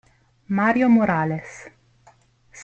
[0.47, 1.69] Mario Morales